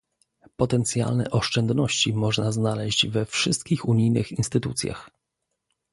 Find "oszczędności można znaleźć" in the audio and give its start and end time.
1.31-3.07